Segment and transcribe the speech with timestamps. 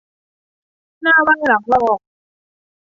[1.01, 1.99] หน้าไหว้หลังหลอก